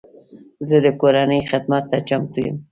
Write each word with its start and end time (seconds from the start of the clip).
زه 0.67 0.77
د 0.85 0.87
کورنۍ 1.01 1.41
خدمت 1.49 1.83
ته 1.91 1.97
چمتو 2.07 2.39
یم. 2.45 2.57